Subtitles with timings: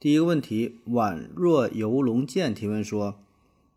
[0.00, 3.16] 第一个问题，宛若游龙剑提问说：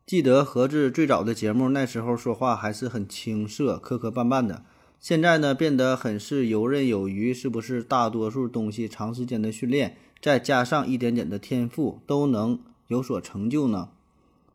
[0.05, 4.63] 记得盒子最早的节目，那时候说话还是很青涩、磕磕绊绊的，
[5.01, 13.89] 现在呢变得很是游刃有余，是不是大多数东西长时间的训练，再加上一点点的天赋，都能有所成就呢？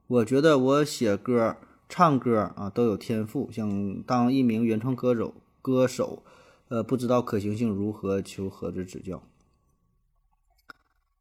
[0.06, 6.22] 我觉得我写歌、唱歌啊都有天赋，想当一名原创歌手，歌手，
[6.68, 9.22] 呃，不知道可行性如何，求盒子指教。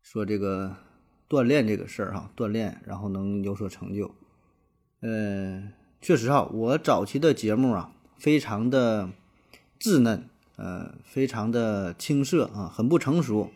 [0.09, 0.73] 说这个
[1.27, 4.15] 锻炼这个事儿哈，锻炼然后能有所成就，
[5.01, 5.61] 呃，
[5.99, 9.09] 确实哈，我早期的节目啊，非常的
[9.77, 13.51] 稚嫩，呃，非常的青涩啊，很不成熟。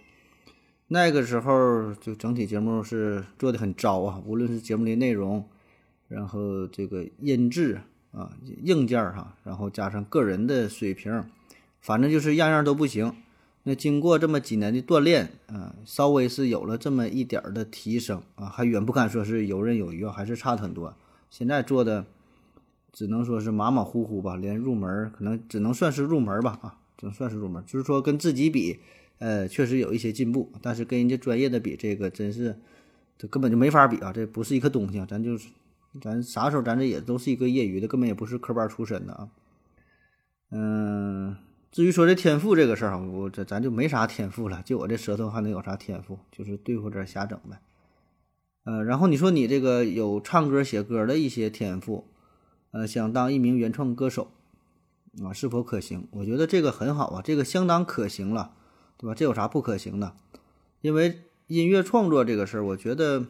[0.89, 5.47] 那个时候就整体节目是做的很糟啊，无论是节目的内容，
[6.09, 7.79] 然后这个音质
[8.11, 11.23] 啊、硬件儿哈，然后加上个人的水平，
[11.79, 13.15] 反正就是样样都不行。
[13.63, 20.95] 那经过这么几年的锻炼，啊，稍微是有了这么一点儿的提升啊，还远不敢说是游刃有余啊，还是差很多。
[21.29, 22.05] 现在做的
[22.91, 27.63] 只能说是马马虎虎吧，连入门可能只能算是入门吧，啊，只能算是入门。
[27.67, 28.79] 就是说跟自己比，
[29.19, 32.59] 呃，确实有一些进步，但是跟人家专业的比，这个真是
[33.19, 35.49] 这根本就没法比啊，这不是一个东西啊，咱就是
[36.01, 39.29] 咱啥时候咱这也都是一个业余的，根本也不是科班出身的啊，
[40.49, 41.35] 嗯。
[41.71, 46.19] 至于说这天赋这个事儿，我这咱就没啥天赋了，就我这舌头还能有啥天赋？
[46.29, 47.61] 就是对付着瞎整呗。
[48.65, 52.09] 呃，然后你说你这个有唱歌写歌的一些天赋，
[52.71, 54.31] 呃，想当一名原创歌手
[55.23, 56.09] 啊，是否可行？
[56.11, 58.53] 我觉得这个很好啊，这个相当可行了，
[58.97, 59.15] 对吧？
[59.15, 60.17] 这有啥不可行的？
[60.81, 63.25] 因为音乐创作这个事儿，我觉得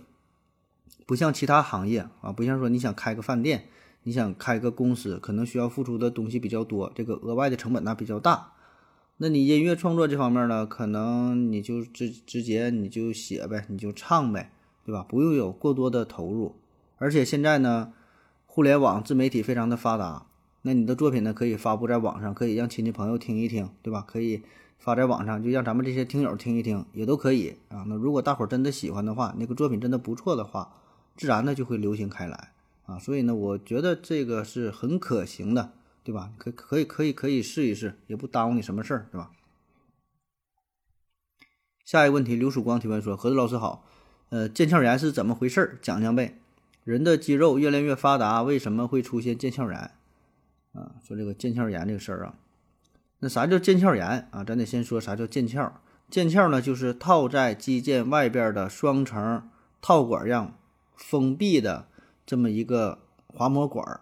[1.05, 3.69] 不像其他行业啊，不像说你想开个饭店。
[4.03, 8.53] 你想开个公司，可能需要付出的东西比较多，这个额外的成本呢比较大。
[9.17, 14.51] 那你音乐创作这方面呢，可能你就直直接你就写呗，你就唱呗，
[14.83, 15.05] 对吧？
[15.07, 16.55] 不用有过多的投入。
[16.97, 17.93] 而且现在呢，
[18.47, 20.25] 互联网自媒体非常的发达，
[20.63, 24.03] 那你的作品呢可以发布在网上，可以让亲戚朋友听一听，对吧？
[24.07, 24.41] 可以
[24.79, 27.85] 发在网上，就让咱们这些听友听一听，也都可以啊。
[27.87, 30.73] 那如果大伙儿真的喜欢的话，那个作品真的不错的话，
[31.15, 32.51] 自然呢就会流行开来。
[32.91, 35.71] 啊，所以呢，我觉得这个是很可行的，
[36.03, 36.33] 对吧？
[36.37, 39.31] 可可以可以可以试一试，也不耽误你什么事儿，对吧？
[41.85, 43.85] 下一个问题，刘曙光提问说：“何子老师好，
[44.29, 45.79] 呃，腱鞘炎是怎么回事儿？
[45.81, 46.37] 讲讲呗。
[46.83, 49.77] 人的肌肉越练越发达，为什么会出现腱鞘炎？
[50.73, 52.35] 啊，说这个腱鞘炎这个事儿啊，
[53.19, 54.43] 那啥叫腱鞘炎啊？
[54.43, 55.71] 咱得先说啥叫腱鞘。
[56.09, 59.49] 腱鞘呢，就是套在肌腱外边的双层
[59.81, 60.57] 套管样
[60.97, 61.87] 封闭的。”
[62.31, 63.99] 这么一个滑膜管儿，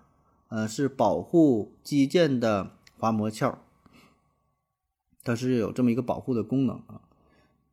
[0.50, 3.58] 呃，是保护肌腱的滑膜鞘，
[5.24, 7.02] 它是有这么一个保护的功能啊。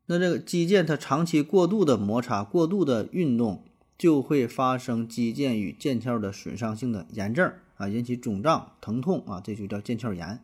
[0.06, 3.64] 那这个肌腱它长期过度的摩擦、过度的运动，
[3.98, 10.40] 就会发生肌腱与腱鞘的损伤性的炎症啊，引起肿胀、疼痛啊，这就叫腱鞘炎。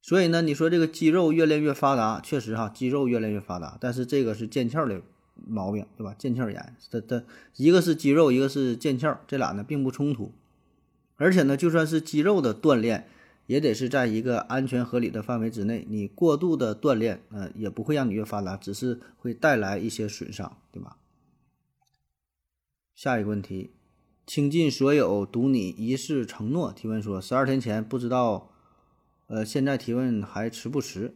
[0.00, 5.02] 所以呢，你说这个肌肉越练越发达，确实哈，肌肉越练越发达，但是这个是腱鞘的。
[5.34, 6.14] 毛病对吧？
[6.18, 7.24] 腱鞘炎，它它
[7.56, 10.32] 一个是肌肉，一个是腱鞘，这俩呢并不冲突。
[11.16, 13.06] 而且呢，就算是肌肉的锻炼，
[13.46, 15.86] 也得是在一个安全合理的范围之内。
[15.88, 20.96] 你过度的锻炼，呃，也不会让你越发达，只是会带来一些损伤，对吧？
[22.94, 23.70] 下一个问题，
[24.26, 26.72] 倾尽所有赌你一世承诺。
[26.72, 28.50] 提问说，十二天前不知道，
[29.28, 31.14] 呃，现在提问还迟不迟？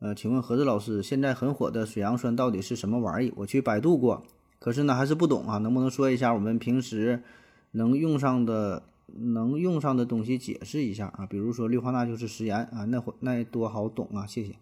[0.00, 3.32] 呃，请问何子老师，现在很火的水杨酸到底是什么玩意？
[3.34, 4.22] 我去百度过，
[4.60, 7.24] 可是呢还是不懂啊，能不能说一下我们平时
[7.72, 11.26] 能用上的、能用上的东西解释一下啊？
[11.26, 14.54] 比如说氯化钠就是食盐啊，那会那多好懂啊，谢谢。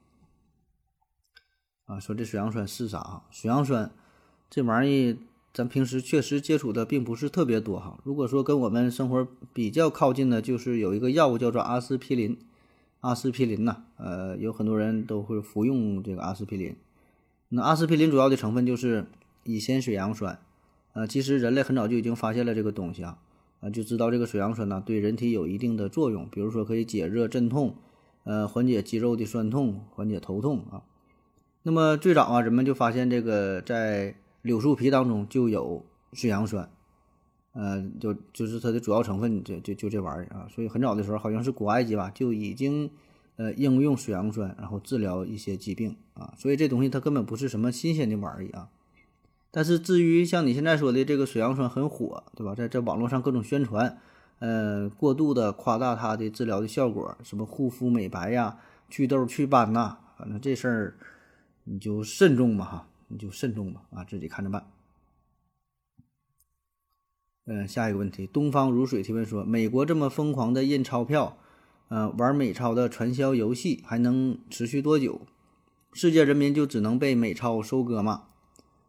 [1.85, 3.25] 啊，说这水杨酸是啥啊？
[3.31, 3.91] 水杨酸
[4.49, 5.19] 这玩意，
[5.53, 7.99] 咱平时确实接触的并不是特别多哈。
[8.05, 12.39] 如果说跟我们生活比较靠近的，就是有一个药物叫做阿司匹林。
[13.01, 16.75] 阿司匹林呐，呃，有很多人都会服用这个阿司匹林。
[17.51, 19.07] 那阿司匹林主要的成分就是
[19.45, 20.39] 乙酰水杨酸。
[20.95, 23.19] 呃，其实人类很早就已经发现了这个东西啊，
[23.61, 27.77] 啊，就知道这个水杨酸呢对人体有一定的作用，比如说可以解热镇痛，
[28.25, 30.83] 呃，缓解肌肉的酸痛，缓解头痛啊。
[31.63, 35.85] 那么最早啊，人们就发现这个在柳树皮当中就有
[36.15, 36.71] 水杨酸，
[37.59, 40.47] 呃，就就是它的主要成分就就就这玩意儿啊。
[40.55, 42.91] 所以很早的时候，好像是古埃及吧，就已经
[43.37, 46.35] 呃应用水杨酸，然后治疗一些疾病啊。
[46.37, 48.69] 所以这东西它根本不是什么新鲜的玩意儿啊。
[49.51, 52.55] 但是至于像你现在说的这个水杨酸很火，对吧？
[52.55, 53.97] 在这网络上各种宣传，
[54.39, 58.59] 呃，过度的夸大它的治疗的效果，什么护肤美白呀、
[58.91, 60.95] 祛痘祛斑呐，反正这事儿
[61.65, 64.67] 你就慎重吧，哈，你就慎重吧，啊，自己看着办。
[67.47, 71.39] 嗯，下一个问题，东方如水提问说，美国这么疯狂的印钞票，
[71.89, 75.21] 呃，玩美钞的传销游戏还能持续多久？
[75.93, 78.25] 世界人民就只能被美钞收割吗？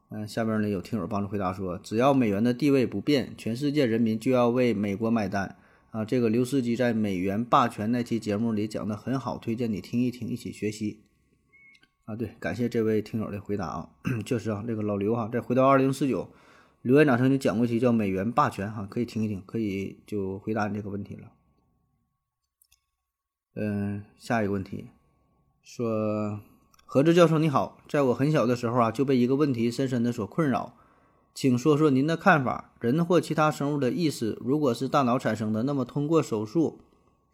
[0.09, 5.55] 嗯，下边呢有听友帮助回答说，只要美元的地位不变，全世界人民就要为美国买单
[5.91, 6.03] 啊！
[6.03, 11.01] 这个刘司机在《美元霸权》那期节目里讲的很好，推荐你听一听，一起学习
[12.05, 12.15] 啊！
[12.15, 13.89] 对，感谢这位听友的回答啊，
[14.25, 16.29] 确实啊，这个老刘哈，再回到二零四九，
[16.87, 21.33] 刘院长曾经讲过一期叫《美元霸权》哈，可以听一听，可以就回答你这个问题了。
[23.55, 24.87] 嗯，下一个问题
[25.61, 26.39] 说。
[26.85, 30.77] 何志教授你好，在我很小的时候啊，就被一个问题深深的所困扰，
[31.35, 32.71] 请说说您的看法。
[32.79, 36.79] 人或其他生物的意识，如果是大脑产生的，那么通过手术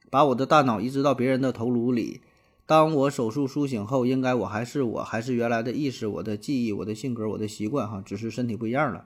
[0.09, 2.21] 把我的大脑移植到别人的头颅里，
[2.65, 9.05] 当我手术苏醒后，应该我还是我，还是原来的意识、我的记忆、我的性格、我的习惯，哈，只是身体不一样了。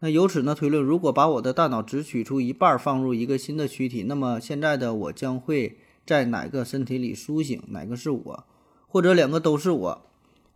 [0.00, 7.62] 那由此呢推论，如果把我的大脑只取出一半，放入一个新的躯体，那么现在的我将会在哪个身体里苏醒？
[7.68, 8.44] 哪个是我？
[8.86, 10.02] 或者两个都是我，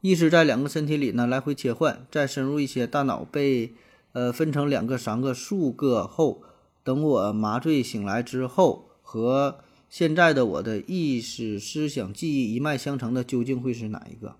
[0.03, 3.75] 意识在两个身体里呢来回切换，再深入一些，大脑被
[4.13, 6.43] 呃分成两个、三个、数个后，
[6.85, 14.37] 等我麻醉醒来之后，和现在的我的意识、思想、记忆一脉相承的，究竟会是哪一个？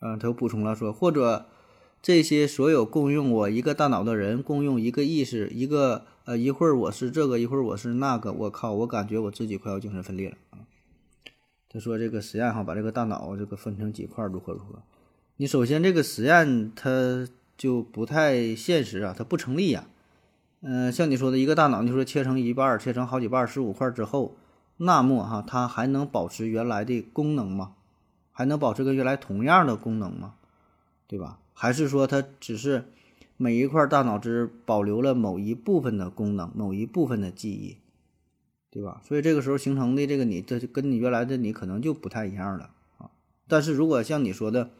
[0.00, 1.46] 嗯，他又补充了说，或者
[2.02, 10.58] 这些所有共用我一个大脑的人，共用一个意识，一个呃一会儿我是这个，一会儿我是那个，我靠，我感觉我自己快要精神分裂了啊！
[11.68, 14.82] 他说：“这个实验哈，把这个大脑这个分成几块，如何如何？
[15.36, 17.26] 你首先这个实验它
[17.56, 19.86] 就不太现实啊，它不成立呀。
[20.60, 24.36] 嗯，像你说的一个大脑，你说切成一半，切成好几半，十五块之后，
[24.76, 27.74] 那么哈，它还能保持原来的功能吗？
[28.32, 30.34] 还能保持跟原来同样的功能吗？
[31.06, 31.38] 对吧？
[31.52, 32.84] 还是说它只是
[33.36, 37.76] 每一块大脑只保留了某一部分的功能，某一部分的记忆？”
[38.72, 39.02] 对吧？
[39.04, 43.10] 所以这个时候形成的这个你，这跟你原来的你可能就不太一样了啊。
[43.46, 44.70] 但是如果像你说的，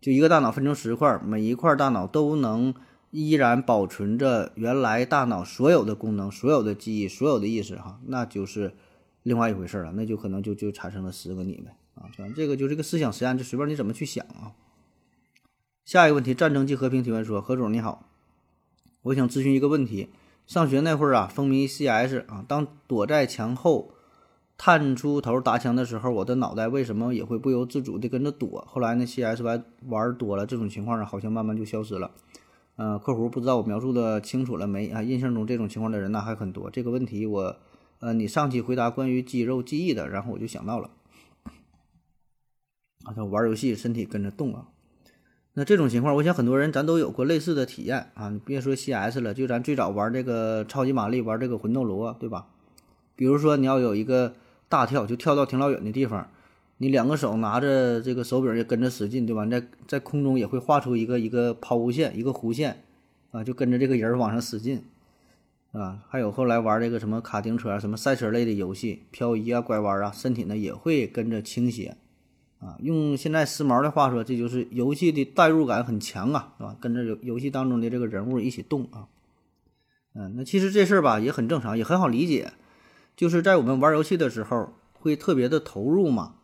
[0.00, 2.74] 就一个大脑分成十块，每一块大脑都能
[3.10, 8.72] 依然保存着原来大脑所有的功能、所有的记忆、所有的意识，哈，那就是
[9.22, 9.92] 另外一回事了。
[9.92, 12.08] 那就可能就就产生了十个你呗啊。
[12.16, 14.56] 反正这个就这个思想实验，就随便你怎么去想啊。
[15.84, 18.06] 下一个问题，战争即和平提问说：何总你好，
[19.02, 20.08] 我想咨询一个问题。
[20.46, 22.44] 上学那会儿啊，风靡 CS 啊。
[22.46, 23.92] 当躲在墙后
[24.58, 28.64] 探出头打枪的时候，我的脑袋为什么也会不由自主地跟着躲？
[28.68, 32.10] 后来呢，CS 玩玩多了，这种情况呢，好像慢慢就消失了。
[32.76, 35.02] 嗯，客户不知道我描述的清楚了没啊？
[35.02, 36.70] 印象中这种情况的人呢还很多。
[36.70, 37.56] 这个问题我，
[38.00, 40.90] 呃，你上期回答关于肌肉记忆的，然后我就想到了
[43.04, 44.66] 啊，他玩游戏身体跟着动啊。
[45.54, 48.30] 那这种情况，我想很多人咱都有过类似的体验啊！
[48.30, 52.46] 你别说 CS 了，就咱最早玩这个超级玛丽，玩这个魂斗罗，对吧？
[53.16, 54.34] 比如说你要有一个
[54.68, 56.28] 大跳，就跳到挺老远的地方，
[56.78, 59.44] 你两个手拿着这个手柄也跟着使劲，对吧？
[59.44, 62.84] 在在空中也会画出一个一个抛物线，一个弧线
[63.32, 64.84] 啊，就跟着这个人往上使劲
[65.72, 65.98] 啊。
[66.08, 71.96] 还有后来玩这个什么卡丁车啊、什么赛车类的游戏，漂移啊、拐弯啊，身体呢也会跟着倾斜。
[72.60, 76.76] 啊，用现在时髦的话说，这就是游戏的代入感很强啊，是吧？
[76.78, 79.08] 跟着游游戏当中的这个人物一起动啊。
[80.14, 82.52] 嗯，那其实这事儿吧也很正常，也很好理解，
[83.16, 86.34] 就是在我们玩游戏的时候会特别的投入嘛，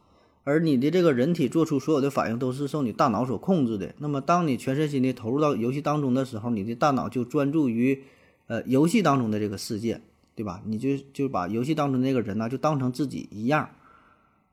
[0.44, 3.94] 而你的这个人体做出所有的反应都是受你大脑所控制的。
[3.98, 8.02] 那么当你全身心的投入到游戏当中的时候，你的大脑就专注于
[8.46, 10.00] 呃游戏当中的这个世界，
[10.34, 10.62] 对吧？
[10.64, 13.68] 你就就把游戏当中那个人呢就当成自己一样。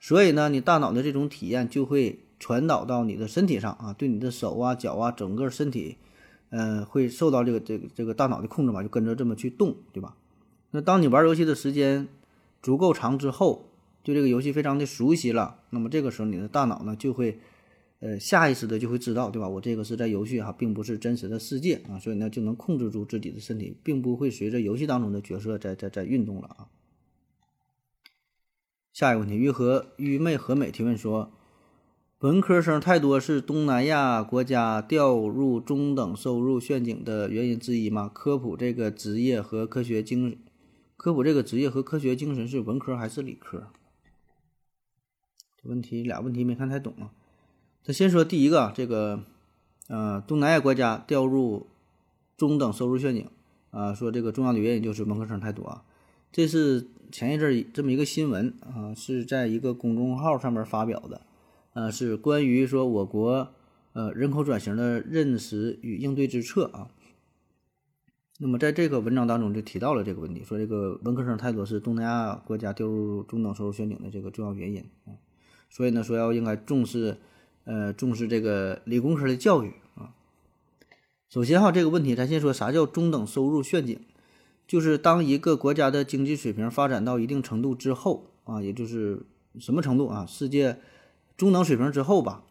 [0.03, 5.95] 所以呢，你大脑的这种体验就会传导到你的身体上啊，对你的手啊、脚啊，整个身体，
[6.49, 10.17] 呃，会受到这个这个这个大脑的控制嘛，就跟着这么去动，对吧？
[10.71, 12.09] 那当你玩游戏的时间
[12.61, 13.69] 足够长之后，
[14.03, 17.39] 对这个游戏非常的熟悉了，那么这个时候你的大脑呢就会，
[18.01, 19.47] 呃，下意识的就会知道，对吧？
[19.47, 26.67] 我这个是在游戏哈，并不是真实的世界啊，所以呢就能控制住自己的身体，并不会随着游戏当中的角色在在在运动了啊。
[28.93, 31.31] 下一个问题，玉和玉妹和美提问说
[32.21, 38.07] ：“文科生太多是东南亚国家掉入中等收入陷阱的原因之一吗？
[38.13, 40.37] 科普这个职业和科学精，
[40.95, 43.69] 科普这个职业和科学精神是文科还是理科？
[45.59, 47.11] 这问题俩问题没看太懂啊。
[47.83, 49.23] 他先说第一个，这个
[49.87, 51.65] 呃东南亚国家掉入
[52.37, 53.27] 中等收入陷阱
[53.71, 55.83] 啊，说这个重要的原因就是文科生太多啊。
[56.33, 61.21] 这是前一阵这么一个新闻啊，是在一个公众号上面发表的。
[61.73, 63.53] 呃，是关于说我国
[63.93, 66.89] 呃人口转型的认识与应对之策啊。
[68.39, 75.13] 那么在这个文章当中就提到了这个问题，说这个文科生太多是东南亚国家掉入中等收入陷阱的这个重要原因啊。
[75.69, 77.17] 所以呢，说要应该重视
[77.65, 80.15] 呃重视这个理工科的教育啊。
[81.29, 83.99] 首先哈，这个问题咱先说啥叫中等收入陷阱，
[84.67, 89.21] 就是当一个国家的经济水平发展到一定程度之后啊，也就是
[89.59, 90.79] 什么程度啊，世界。
[91.35, 92.43] 中等水平之后吧，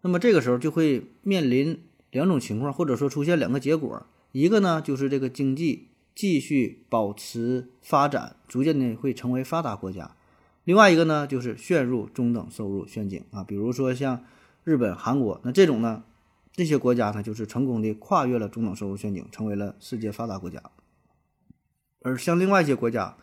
[0.00, 4.06] 那么这个时候就会面临两种情况，或者说出现两个结果。
[4.32, 5.86] 一个呢，就是这个经济
[6.16, 10.16] 继续保持发展，逐渐的会成为发达国家；
[10.64, 13.44] 另外一个呢，就是陷入中等收入陷阱啊。
[13.44, 14.24] 比如说像
[14.64, 16.02] 日本、韩国，那这种呢，
[16.52, 20.60] 这些国家呢，就是成功的跨越了中等收入陷阱，成为了世界发达国家。
[22.02, 23.16] 而像另外一些国家，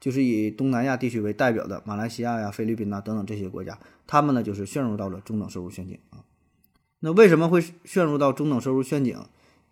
[0.00, 6.24] 就是以东南亚地区为代表的马来西亚呀、菲律宾呐等等这些国家，他们呢就是陷入到了中等收入陷阱啊。
[7.00, 9.18] 那为什么会陷入到中等收入陷阱？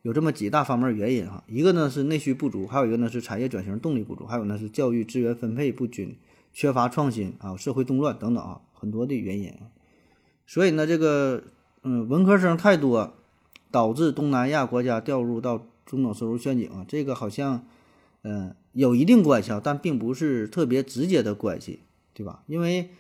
[0.03, 1.45] 有这么几大方面原因哈。
[1.47, 6.17] 一个呢是内需不足，还有一个呢是产业转型动力不足，还有呢是教育资源分配不均、
[6.55, 9.53] 缺乏创新啊、社会动乱等等啊，很多的原因。
[10.47, 11.45] 所以呢，这个
[11.83, 13.13] 嗯文科生太多，
[13.71, 16.85] 导致东南亚国家掉入到中等收入陷阱啊。
[16.89, 17.65] 这个好像
[18.23, 18.55] 嗯。
[18.73, 21.81] 有一定关系啊，但并不是特别直接的关系，
[22.15, 22.45] 对吧？
[22.47, 22.91] 因为，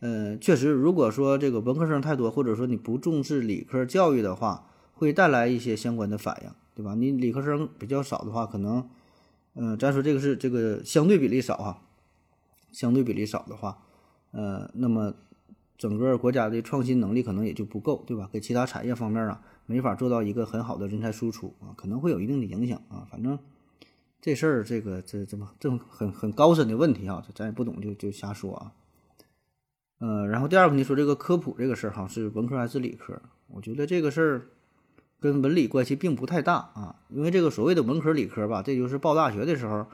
[0.00, 6.96] 呃，确实，如果说这个文科生太多，或者说你不重视理科教育的话，会带来一些相关的反应，对吧？
[6.96, 8.88] 你理科生比较少的话，可能，
[9.54, 11.78] 嗯，咱说这个是这个相对比例少啊，
[12.72, 13.78] 相对比例少的话，
[14.32, 15.14] 呃，那么
[15.78, 18.28] 整个国家的创新能力可能也就不够，对吧？
[18.32, 23.38] 给其他产业方面啊，没法做到一个很好的人才输出啊，可能会有一定的影响啊，反正。
[24.20, 28.72] 这事儿，这个这怎么这很很高深的问题啊，咱也不懂就就瞎说啊。
[29.98, 33.20] 呃，然后第二个问题说这个科普这个事儿哈，是文科还是理科？
[33.48, 34.46] 我觉得这个事儿
[35.18, 39.86] 跟文理关系并不太大啊，因为这个所谓的文科理科吧，这就是报大学的时候，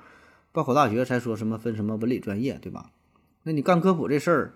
[0.53, 2.91] 报考大学才说什么分什么文理专业，对吧？
[3.45, 4.55] 那你干科普这事儿，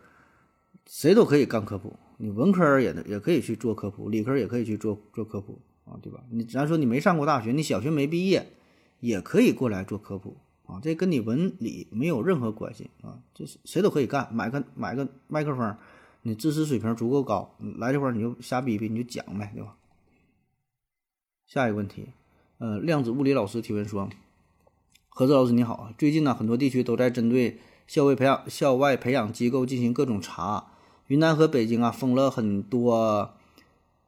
[0.86, 6.24] 谁都可以干科普，你文科也也可以去做科普，理科也可以去做做科普啊，对吧？
[6.30, 8.52] 你咱说你没上过大学，你小学没毕业。
[9.00, 15.76] 也可以过来做科普啊，这跟你文理没有任何关系啊，这是谁都可以干，买个买个麦克风，
[16.22, 19.74] 你知识水平足够高，来这块你就瞎逼逼，你就讲呗，对吧？
[21.46, 22.08] 下一个问题，
[22.58, 24.08] 呃，量子物理老师提问说，
[25.08, 30.72] 何子老师你好，最近呢很多地区都在针对校外培养校外培养机构进行各种查，
[31.08, 33.34] 云南和北京啊封了很多。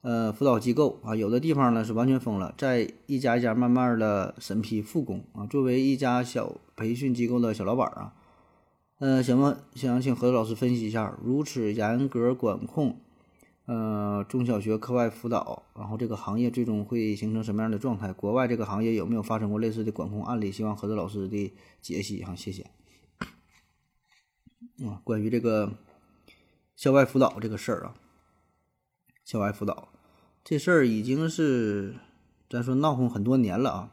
[0.02, 5.47] 呃，辅导机构啊，有的地方呢是完全封了，在一家一家慢慢的审批复工啊。
[5.47, 8.12] 作为一家小培训机构的小老板啊，
[8.99, 12.99] 呃，想问，想请何老师分析一下，如此严格管控，
[13.66, 18.12] 呃，中小学课外辅导，然后这个行业最终会形成什么样的状态？
[18.12, 20.50] 国外这个行业有没有发生过类似的管控案例？
[20.50, 22.66] 希望何子老师的解析哈，谢谢。
[24.85, 25.73] 啊，关于这个
[26.75, 27.94] 校外辅导这个事儿啊。
[29.25, 29.88] 校外辅导
[30.45, 31.95] 这事儿已经是
[32.50, 33.91] 咱说闹哄很多年了啊，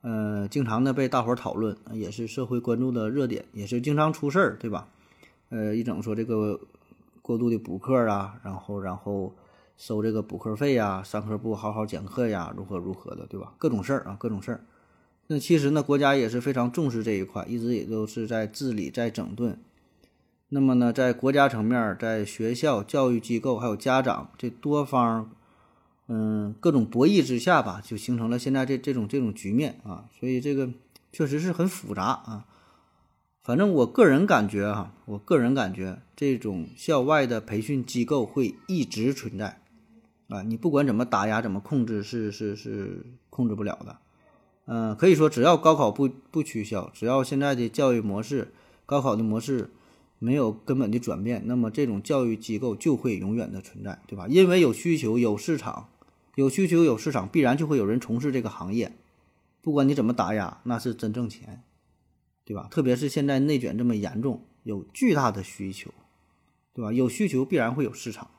[0.00, 4.88] 呃，经常的被大伙儿讨论，也是社会关注的热点，也是经常出事儿，对吧？
[5.50, 6.58] 呃，一整说这个
[7.20, 9.34] 过度的补课啊，然后然后
[9.76, 13.52] 收这个补课费呀，上课不好好讲课呀，如何如何的，对吧？
[13.58, 14.64] 各种事儿啊，各种事儿。
[15.28, 19.60] 那其实呢，国家也是非常重视这一块，一直也都是在治理，在整顿。
[20.54, 25.30] 那么呢，在国家层面，在学校、教育机构还有家长这多方，
[26.08, 30.04] 嗯，各种博弈之下吧，就形成了现在这这种这种局面啊。
[30.20, 30.68] 所以这个
[31.10, 32.44] 确实是很复杂啊。
[33.42, 39.58] 反正我个人感觉哈，我个人感觉这种校外的培训机构会一直存在
[40.28, 40.42] 啊。
[40.42, 43.96] 你不管怎么打压、怎么控制，是是是控制不了的。
[44.66, 48.52] 嗯，可以说只要高考不不取消，只要现在的教育模式、
[48.84, 49.70] 高考的模式。
[50.22, 54.28] 没有根本的转变，那么这种教育机构就会永远的存在，对吧？
[54.28, 55.88] 因为有需求、有市场，
[56.36, 58.92] 有需求、有市场，必然就会有人从事这个行业。
[59.62, 61.64] 不管你怎么打压，那是真挣钱，
[62.44, 62.68] 对吧？
[62.70, 65.90] 特别是现在内卷这么严重，有巨大的需求，
[66.72, 66.92] 对吧？
[66.92, 68.30] 有需求必然会有市场，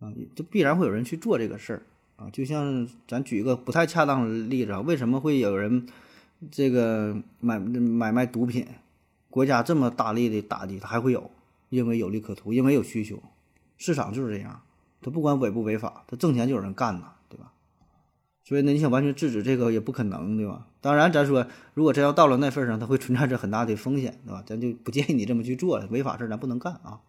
[0.00, 1.82] 啊，这必然会有人去做这个事儿
[2.16, 2.28] 啊。
[2.30, 5.86] 就像咱举一个不太恰当的例子啊，为什么会有人
[6.50, 8.66] 这个买买卖毒品？
[9.30, 11.30] 国家这么大力的打击，它还会有，
[11.68, 13.22] 因为有利可图，因为有需求，
[13.76, 14.62] 市场就是这样，
[15.02, 17.52] 它不管违不违法，它挣钱就有人干呐，对吧？
[18.44, 20.66] 所以呢，你想完全制止这个也不可能，对吧？
[20.80, 24.42] 当然，咱说如果真要到了那份上，它会存在着很大的风险，对吧？
[24.46, 27.00] 咱就不建议你这么去做了，违法事儿咱不能干啊。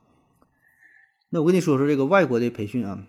[1.29, 3.05] 那我跟你说说这个外国的培训啊，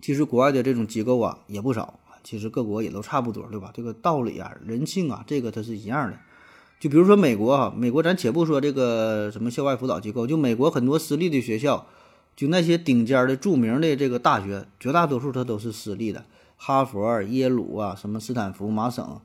[0.00, 3.72] 其实国外的这种机构啊也不少，其实各国也都差不多，对吧？
[3.74, 6.18] 这个道理啊、人性啊，这个它是一样的。
[6.82, 11.86] 就比如说美国哈，美国咱且不说这个什么校外辅导机构，就美国很多私立的学校，
[12.34, 16.24] 就那些顶尖的著名的这个大学，绝大多数它都是私立的，
[16.56, 19.20] 哈佛、耶鲁啊，什么斯坦福、麻省，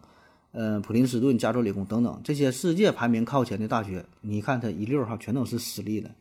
[0.51, 6.11] 嗯，普林斯顿、加州理工等等这些世界排名靠前的大学，你看它一溜哈全都是私立的，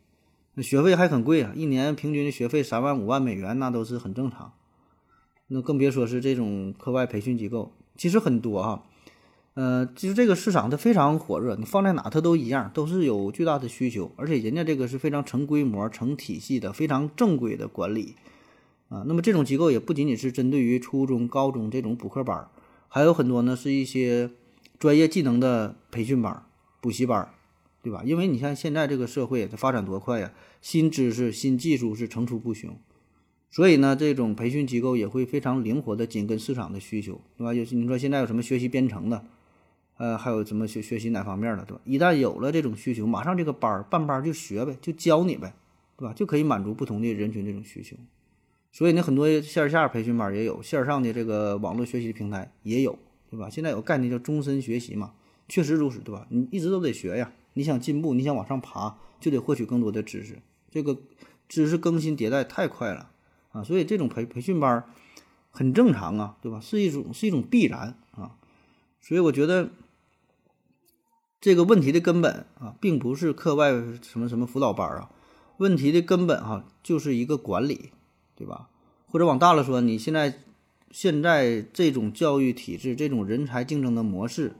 [0.55, 4.53] 那学费还很贵啊，一年平均的学费三万五万美元，那都是很正常。
[5.49, 8.83] 那更别说是这种课外培训机构，其实很多哈。
[9.57, 18.13] 呃，其实这个市场它非常火热，你放在哪它都一样，都是有巨大的需求，而且人家这个是非常成规模、成体系的、非常正规的管理
[18.89, 19.03] 啊。
[19.07, 22.47] 那么这种机构也不仅仅是针对于初中、高中这种补课班，
[22.87, 24.29] 还有很多呢是一些
[24.77, 26.43] 专业技能的培训班、
[26.79, 27.27] 补习班，
[27.81, 28.03] 对吧？
[28.05, 32.77] 因为你像现在这个社会它发展多快呀，新知识、新技术是层出不穷，
[33.49, 37.55] 所以呢，这种培训机构也会非常灵活的紧跟市场的需求，对吧？
[37.55, 39.25] 有你说现在有什么学习编程的。
[39.97, 41.81] 呃，还有什么学学习哪方面的，对吧？
[41.85, 45.53] 一旦有了这种需求，马上这个班儿办班儿就学呗，就教你呗，
[45.97, 46.13] 对吧？
[46.13, 47.97] 就可以满足不同的人群这种需求。
[48.71, 52.99] 所以呢，很多线下培训班也有，线上的这个网络学习平台也有，
[53.31, 53.49] 对吧？
[53.49, 55.13] 现在有概念叫终身学习嘛，
[55.47, 56.27] 确实如此，对吧？
[56.29, 60.37] 你一直都得学呀，你想进步，你想往上爬，就得获取更多的知识。
[60.69, 60.95] 这个
[61.49, 63.09] 知识更新迭代太快了
[63.51, 64.83] 啊，所以这种培培训班
[65.49, 66.59] 很正常啊，对吧？
[66.59, 68.35] 是一种是一种必然啊，
[69.01, 69.71] 所以我觉得。
[71.39, 73.71] 这个问题的根本啊，并不是课外
[74.01, 75.09] 什么什么辅导班啊，
[75.57, 77.91] 问题的根本哈，就是一个管理，
[78.35, 78.69] 对吧？
[79.05, 80.39] 或者往大了说，你现在
[80.91, 84.55] 现在这种教育体制、这种人才竞争的模式，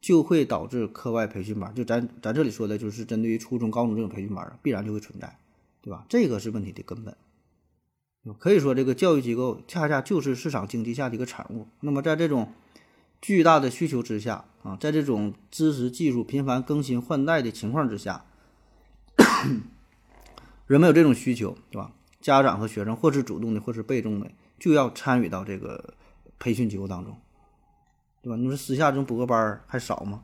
[0.00, 5.38] 就会导致课外培训班，就咱咱这里说的就是针对于初中、高中这种培训班，必然就会存在，
[5.80, 6.04] 对吧？
[6.08, 7.16] 这个是问题的根本。
[8.38, 11.66] 可以说，这个教育机构恰恰就是市场经济下的一个产物。
[11.80, 12.52] 那么，在这种
[13.20, 18.24] 巨大的需求之下啊，在这种知识技术频繁更新换代的情况之下，
[20.66, 21.92] 人们有这种需求，对吧？
[22.20, 25.94] 家长和学生或是主动的，或是被动的，就要参与到这个
[26.38, 27.16] 培训机构当中，
[28.22, 28.36] 对吧？
[28.36, 30.22] 你说私下这种补课班还少吗？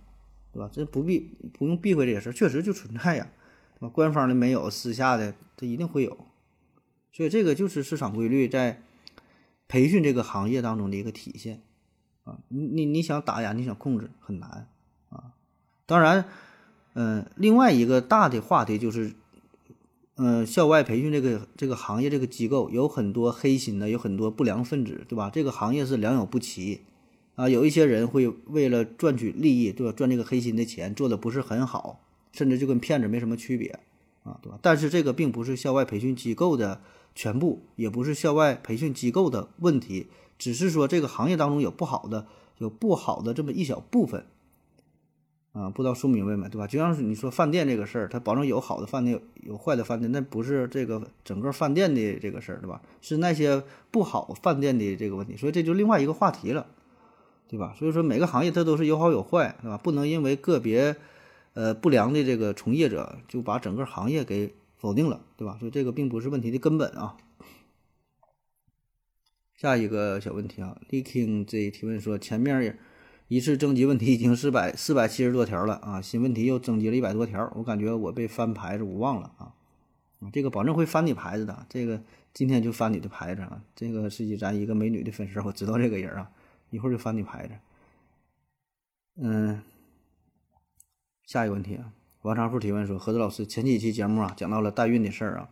[0.52, 0.70] 对吧？
[0.72, 3.26] 这不必不用避讳这些事儿，确实就存在呀，
[3.74, 3.88] 对吧？
[3.88, 6.16] 官方的没有，私下的它一定会有，
[7.12, 8.80] 所以这个就是市场规律在
[9.66, 11.60] 培训这个行业当中的一个体现。
[12.28, 14.68] 啊，你你你想打压，你想控制很难
[15.08, 15.32] 啊。
[15.86, 16.26] 当然，
[16.92, 19.14] 嗯，另外一个大的话题就是，
[20.16, 25.30] 嗯，校外培训这个这个行业这个机构有很多黑心的，有很多不良分子，对吧？
[25.30, 26.82] 这个行业是良莠不齐
[27.34, 27.48] 啊。
[27.48, 29.92] 有一些人会为了赚取利益，对吧？
[29.92, 32.00] 赚这个黑心的钱，做的不是很好，
[32.32, 33.80] 甚至就跟骗子没什么区别
[34.24, 34.58] 啊，对吧？
[34.60, 36.82] 但是这个并不是校外培训机构的
[37.14, 40.08] 全部，也不是校外培训机构的问题。
[40.38, 42.26] 只是说这个行业当中有不好的，
[42.58, 44.24] 有不好的这么一小部分，
[45.52, 46.66] 啊，不知道说明白没，对吧？
[46.68, 52.80] 就像是你说饭店这个事儿，它保证有好的饭店，有坏的饭店，那不是这个整个饭店的这个事儿，对吧？
[53.00, 56.68] 是那些不好饭店的这个问题，所以这就另外一个话题了，
[57.48, 57.74] 对吧？
[57.76, 59.76] 所以说每个行业它都是有好有坏，对吧？
[59.76, 60.94] 不能因为个别
[61.54, 65.56] 呃不良的这个从业者就把整个行业给否定了，对吧？
[65.58, 67.16] 所以这个并不是问题的根本啊。
[69.54, 72.78] 下一个小问题啊，Liking 这提问说，前面
[73.26, 79.52] 一次征集问题已经四百四百七十多条了啊，新问题又征集了一百多条，我感觉我被翻牌子，我忘了啊，
[80.32, 82.00] 这个保证会翻你牌子的，这个
[82.32, 86.30] 今天就翻你的牌子啊，这个是咱一个美女的粉丝，我知道这个人啊，
[86.70, 87.54] 一会儿就翻你牌子。
[89.16, 89.60] 嗯，
[91.26, 95.48] 下一个问题啊，王长富提问说，何子老师前几期节目啊讲到了代孕的事儿啊。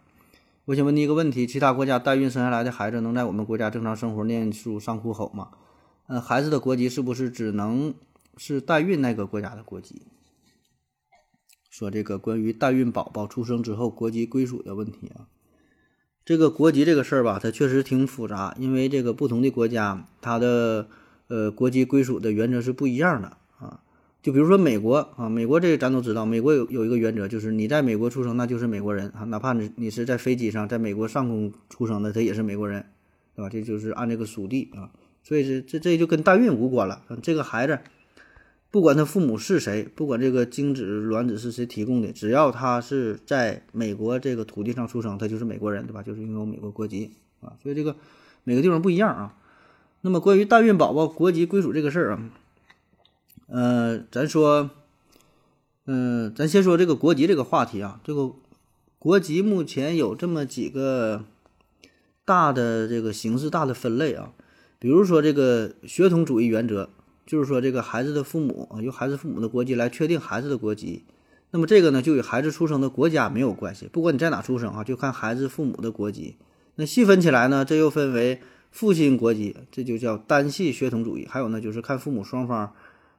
[0.65, 5.51] 我想问你一个问题：其他国家代孕生下来的孩子能在我们国家正常生活、念书、上户口吗？
[6.09, 7.95] 嗯，孩子的国籍是不是只能
[8.37, 10.03] 是代孕那个国家的国籍？
[11.71, 15.29] 说这个关于代孕宝宝出生之后国籍归属的问题啊，
[16.25, 20.89] 这个国籍这个事儿吧，它确实挺复杂，因为这个不同的国家它的
[21.29, 23.37] 呃国籍归属的原则是不一样的。
[24.27, 32.85] 就比如说美国啊，美国这个咱都知道，美国有有一个原则，就是你在美国出生，那就是美国人啊，哪怕你你是在飞机上，在美国上空出生的，他也是美国人，
[33.37, 33.49] 对吧？
[33.49, 34.91] 这就是按这个属地啊，
[35.23, 37.03] 所以这这这就跟代孕无关了。
[37.23, 37.79] 这个孩子，
[38.73, 46.03] 不管他父母是谁，不管这个精子卵子是谁提供的，只要他是在美国这个土地上出生，他就是美国人，对吧？
[46.03, 47.13] 就是拥有美国国籍
[47.43, 47.53] 啊。
[47.63, 47.95] 所以这个
[48.43, 49.37] 每个地方不一样啊。
[50.01, 52.29] 那么关于代孕宝宝国籍归属这个事儿啊。
[53.49, 54.71] 呃，咱说，
[55.87, 58.01] 嗯，咱先说这个国籍这个话题啊。
[58.03, 58.33] 这个
[58.99, 61.25] 国籍目前有这么几个
[62.25, 64.33] 大的这个形式、大的分类啊。
[64.81, 66.89] 比如说这个血统主义原则，
[67.25, 71.05] 就是说这个孩子的父母啊，由孩子父母的国籍来确定孩子的国籍。
[71.53, 76.37] 那么这个呢，就与孩子出生的国家没有关系，不管你在哪出生啊，就看孩子父母的国籍。
[76.75, 78.41] 那细分起来呢，这又分为
[78.73, 81.27] 父亲国籍，这就叫单系血统主义。
[81.31, 82.73] 还有呢，就是看父母双方。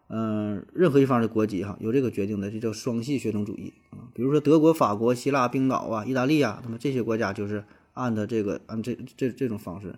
[0.09, 4.07] 嗯，任何一方的国籍哈，由这个决定的，这叫双系血统主义啊。
[4.13, 9.95] 比如说德国、法国、希腊、冰岛啊、意大利啊，那么这些国家就是按的这个按这这这种方式。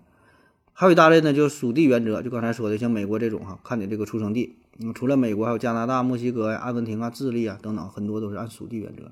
[0.73, 4.55] 还有一大类呢，就是属地原则，就刚才说的，像美国这种哈，看你这个出生地。
[4.79, 9.11] 嗯，除了美国，还有加拿大、墨西哥呀、阿根廷啊、智利啊等等，很多都是按属地原则。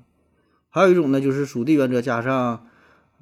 [0.70, 2.66] 还有一种呢，就是属地原则加上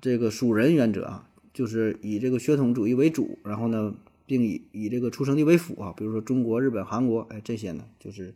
[0.00, 3.92] 这个属人原则啊，就是以这个血统主义为主，然后呢。
[4.26, 8.34] 并以以这个出生地为辅啊，比如说中国、日本、韩国，哎，这些呢就是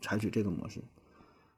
[0.00, 0.80] 采取这个模式。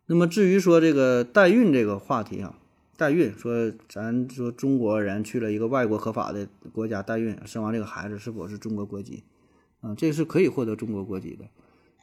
[0.06, 2.58] 那么至于说这个代孕这个话题啊，
[2.96, 9.22] 代孕说咱说中国人去了一个外国合法的国家代孕，生完这个孩子是否是中国国籍？
[9.80, 11.46] 啊，这是可以获得中国国籍的。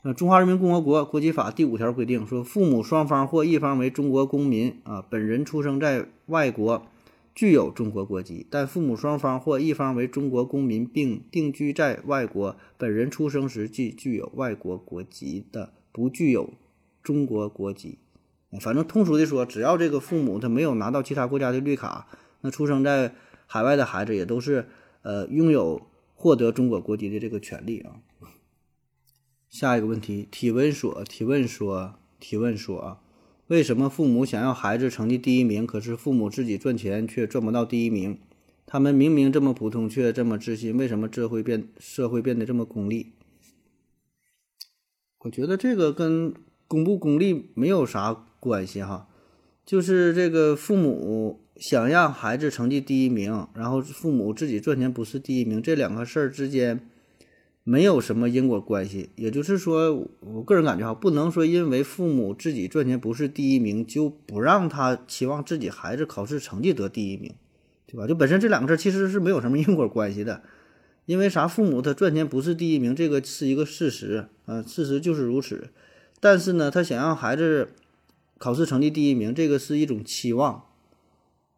[0.04, 6.88] 那《中华人民共和国国籍法》第五条规定说，父母双方或一方为中国公民啊，本人出生在外国。
[7.34, 16.54] 具有中国国籍，但父母双方或一方为中国公民并定居在外国，本人出生时即具有外国国籍的，不具有
[17.02, 18.00] 中国国籍。
[18.60, 22.08] 反正通俗的说，只要这个父母他没有拿到其他国家的绿卡，
[22.42, 23.16] 那出生在
[23.48, 24.68] 海外的孩子也都是
[25.04, 28.02] 呃拥有获得中国国籍的这个权利啊。
[29.50, 33.00] 下一个问题，提问说，提问说，提问说啊。
[33.52, 38.18] 为什么父母想要孩子成绩第一名，可是父母自己赚钱却赚不到第一名？
[38.66, 43.08] 他们明明这么普通，却这么自信，为什么这会变社会变得这么功利？
[45.26, 46.34] 我觉得这个跟
[46.70, 49.10] 功不功利没有啥关系哈，
[49.66, 56.88] 就是这个父母想让孩子成绩第一名，然后父母自己赚钱不是第一名，这两个事儿之间。
[57.64, 67.36] 没有什么因果关系，也就是说，我个人感觉哈，不能说因为父母自己赚钱不是第一名，就不让他期望自己孩子考试成绩得第一名，
[67.86, 68.08] 对吧？
[68.08, 70.42] 就本身这两个事儿其实是没有什么因果关系的，
[71.06, 71.48] 因为啥？
[71.48, 75.70] 父母他赚钱不是第一名，这个是一个事实，啊，事实就是如此。
[76.20, 77.70] 但是呢，他想让孩子
[78.40, 80.64] 考试成绩第一名，这个是一种期望，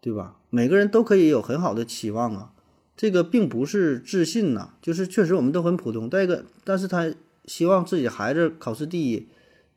[0.01, 0.35] 对吧？
[0.49, 2.51] 每个人都可以有很好的期望啊。
[2.95, 6.09] 这个并不是自信呐，就是确实我们都很普通。
[6.09, 7.11] 再一个，但是他
[7.45, 9.27] 希望自己孩子考试第一，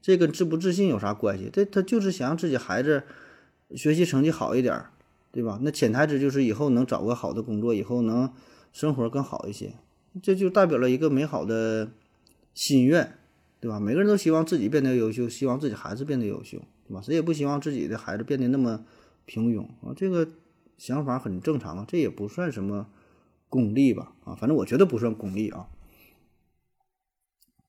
[0.02, 1.48] 这跟自不自信有啥关系？
[1.52, 3.02] 这他就是想让自己孩子
[3.74, 4.85] 学习成绩好一点，
[5.33, 5.59] 对吧？
[5.62, 8.31] 那潜台词就是以后能找个好的工作，以后能
[8.72, 9.74] 生活更好一些，
[10.22, 11.90] 这就代表了一个美好的
[12.52, 13.14] 心愿，
[13.61, 13.81] 对吧？
[13.81, 17.00] 每个人都希望自己变得优秀，希望自己孩子变得优秀，对吧？
[17.00, 18.85] 谁也不希望自己的孩子变得那么
[19.24, 19.94] 平庸啊。
[19.96, 20.29] 这个
[20.76, 22.87] 想法很正常啊，这也不算什么。
[23.56, 25.66] 功利吧，啊，反正我觉得不算功利啊。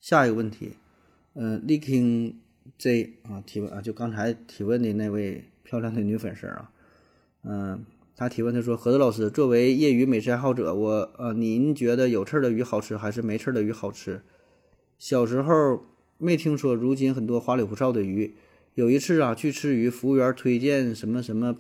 [0.02, 0.74] 下一个问题，
[1.34, 2.34] 嗯，Liking
[2.78, 6.70] J 啊提问啊，就刚才提问的那位漂亮的女粉丝啊，
[7.44, 7.86] 嗯，
[8.18, 14.22] 她提问她说：“何子老师，作为业余美食爱好者，我呃，您觉得有刺儿的鱼好吃还是没刺儿的鱼好吃？
[15.00, 15.86] 小时候
[16.18, 18.36] 没听说，如今很多花里胡哨的鱼。
[18.76, 21.56] 有一次啊，去吃鱼，服务员推荐什么什么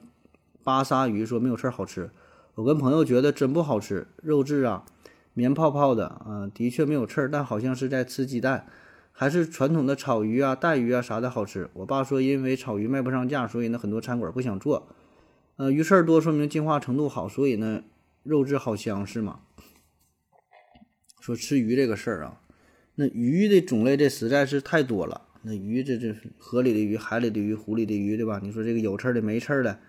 [0.64, 2.10] 巴沙鱼，说没有刺儿好吃。”
[2.58, 4.84] 我跟朋友觉得真不好吃，肉质啊，
[5.36, 8.66] 绵泡泡的，啊，的确没有刺儿，但好像是在吃鸡蛋，
[9.12, 11.70] 还是传统的草鱼啊、带鱼啊啥的好吃。
[11.74, 14.88] 我爸说，因为草鱼卖不上价，所以呢很多餐馆不想做。
[15.58, 17.84] 呃，鱼刺儿多说明进化程度好，所以呢
[18.24, 19.42] 肉质好香是吗？
[21.22, 22.42] 说吃鱼这个事儿啊，
[22.96, 25.22] 那鱼的种类这实在是太多了。
[25.44, 28.40] 那鱼这这河里的鱼、海里的鱼、湖里的鱼，对吧？
[28.42, 29.80] 你说这个有刺儿的、没刺儿的，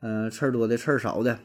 [0.00, 1.38] 呃，刺儿多的、刺儿少的。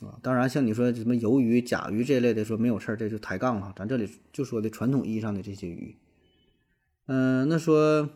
[0.00, 3.72] 啊，当然，像你说什么鱿鱼、甲鱼这类的，说没有刺儿，这就抬杠了。
[3.76, 5.96] 咱这里就说的传统意义上的这些鱼。
[7.06, 8.08] 嗯，那说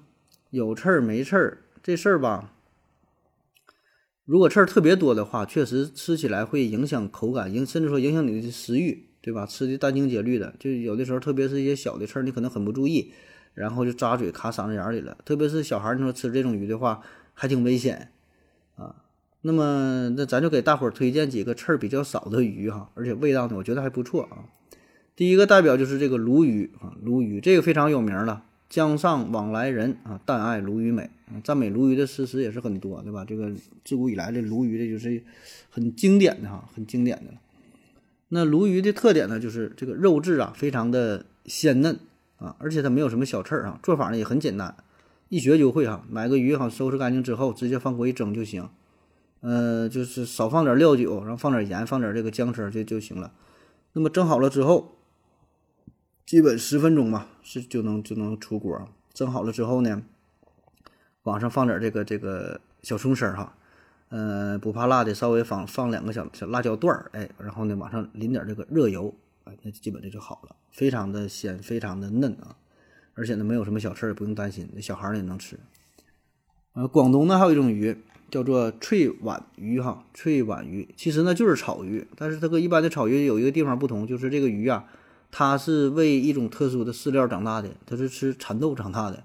[0.51, 2.53] 有刺儿没刺儿这事儿吧，
[4.25, 9.47] 如果刺儿特别多的话，确实吃起来会影响口感，影甚至说影响你的食欲，对吧？
[9.47, 13.13] 吃的殚精竭虑的，就有的时候，特别是一些小的刺儿，你可能很不注意，
[13.55, 15.17] 然后就扎嘴卡嗓子眼里了。
[15.25, 17.03] 特别是小孩，你说吃这种鱼的话，
[17.35, 18.11] 还挺危险
[18.75, 19.05] 啊。
[19.47, 24.43] 那么，那咱就给大伙儿推荐几个刺儿比较少的鱼哈，而且味道呢，我觉得还不错啊。
[25.15, 28.43] 第一个代表就是这个鲈鱼啊，鲈鱼这个非常有名了。
[28.69, 31.09] 江上往来人啊，但爱鲈鱼美。
[31.45, 33.25] 赞美鲈鱼的诗词也是很多，对吧？
[33.25, 33.53] 这个
[33.85, 35.23] 自古以来的鲈鱼的就是
[35.71, 37.33] 很经典的哈，很经典的。
[38.31, 41.97] 那鲈鱼的特点呢，就是这个肉质啊，非常的鲜嫩
[42.39, 43.79] 啊，而且它没有什么小刺儿啊。
[43.81, 44.75] 做法呢也很简单，
[45.29, 46.05] 一学就会哈。
[46.11, 48.69] 买个鱼哈，收拾干净之后，直接放锅一蒸就行。
[49.47, 53.33] 呃，就是少放点料酒，然后放点盐，放点这个姜丝就就行了。
[53.93, 54.97] 那么蒸好了之后，
[56.27, 58.89] 基本十分钟吧，是就能就能出锅。
[59.15, 60.03] 蒸好了之后呢，
[61.23, 63.57] 往上放点这个这个小葱丝儿哈。
[64.09, 72.57] 呃，不怕辣的，稍微放放两个小小辣椒段儿，哎，然后呢，往上淋点这个热油，哎，那基本这就好了，非常的鲜，非常的嫩啊，
[73.15, 75.57] 而且呢，没有什么小刺儿，不用担心，那小孩儿也能吃。
[76.73, 77.97] 呃，广东呢还有一种鱼
[78.31, 84.85] 叫做脆皖鱼哈，脆皖鱼其实呢就是草鱼，但是它和一般的草鱼有一个地方不同，就是这个鱼啊，
[85.31, 89.25] 它是喂一种特殊的饲料长大的，它是吃蚕豆长大的，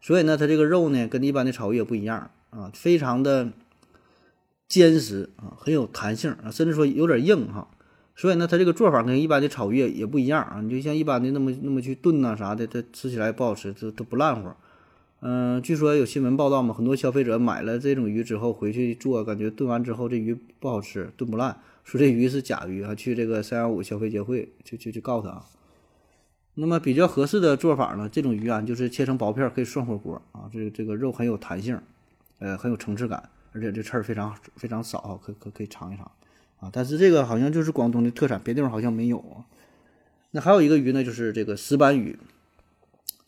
[0.00, 3.50] 所以呢，它这个肉呢跟一般的草鱼也不一样啊，非常的。
[4.68, 7.66] 坚实啊，很有弹性啊，甚至说有点硬哈，
[8.14, 10.60] 所以呢，它这个做法跟一般的草鱼也不一样啊。
[10.60, 14.50] 你就像一般的那么那么去炖呐啥的，它吃起来不好吃，它它不烂乎。
[15.20, 25.44] 嗯，据说有新闻报道嘛，很多消费者买了这种鱼之后回去做，感觉炖完之后这鱼不好吃，炖不烂，说这鱼是假鱼啊，去这个三幺五消费协会就就去告他啊。
[26.54, 31.80] 那么比较合适的做法呢，这种鱼啊，就是切成薄片可以涮火锅啊，这这个肉很有弹性，
[32.38, 33.28] 呃，很有层次感。
[33.50, 36.08] 而且这刺儿非常非常少，可可可以尝一尝
[36.60, 36.68] 啊！
[36.70, 39.42] 但是这个好像就是广东的特产，别地方好像没有啊。
[40.32, 42.16] 那还有一个鱼呢，就是这个石斑鱼。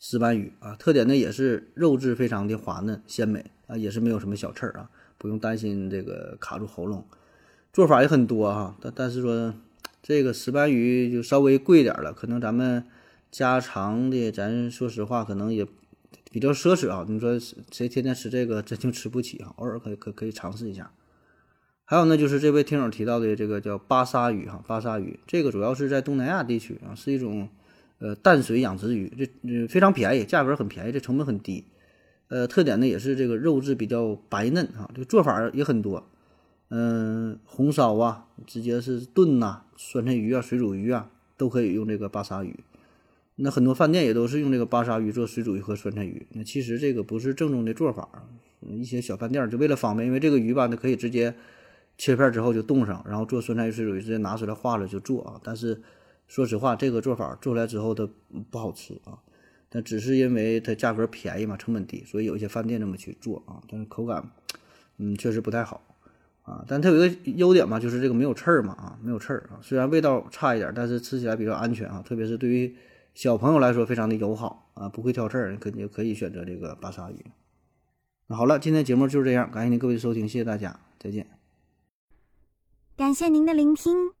[0.01, 7.05] 石斑鱼啊，特点呢也是肉质非常的滑嫩鲜美啊，也是没有什么小刺儿啊，不用担心这个卡住喉咙。
[7.71, 9.53] 做法也很多哈，但但是说
[10.01, 12.83] 这个石斑鱼就稍微贵点了，可能咱们
[13.29, 15.65] 家常的，咱说实话可能也。
[16.33, 17.05] 比较奢侈啊！
[17.09, 19.51] 你说谁天天吃这个，真就吃不起啊！
[19.57, 20.89] 偶尔可可可以尝试一下。
[21.83, 27.49] 还有呢，就是这位听友提到的这个叫巴沙鱼哈，巴沙鱼这个主要是在东南亚地区啊，是一种
[28.01, 29.09] 呃淡水养殖鱼，
[29.43, 31.63] 这非常便宜，价格很便宜，这成本很低。
[32.27, 36.09] 呃，特点呢也是这个肉质比较白嫩啊，这个做法也很多，
[36.69, 42.59] 嗯，红烧啊，直接是炖呐，酸菜鱼啊，水煮鱼啊，都可以用这个巴沙鱼。
[43.35, 46.25] 那很多饭店也都是用这个巴沙鱼做水煮鱼和酸菜鱼。
[46.31, 48.07] 那其实这个不是正宗的做法，
[48.61, 51.33] 一些小饭店就为了方便，因为这个鱼吧，它可以直接
[51.97, 55.41] 切片之后就冻上，然后做酸菜鱼、水煮鱼直接拿出来化了就做啊。
[55.43, 55.81] 但是
[56.31, 58.07] 说实话，这个做法做出来之后它
[58.49, 59.19] 不好吃啊。
[59.67, 63.61] 但只是因为它价格便宜嘛，成本低，所以有一些饭店这么去做啊。
[63.69, 64.31] 但是口感，
[64.97, 65.83] 嗯，确实不太好
[66.43, 66.63] 啊。
[66.65, 69.59] 但它有一个优点嘛，就是这个没有刺儿嘛啊，没有刺儿啊。
[69.61, 72.73] 虽然味道差一点，但是吃起来比较安全啊，特别是对于。
[73.13, 77.25] 小朋友来说非常的友好啊，不会挑刺儿，可也可以选择这个巴沙鱼。
[78.27, 81.27] 那好了，今天节目就是这样，感谢您各位的收听，谢谢大家，再见。
[82.95, 84.20] 感谢您的聆听。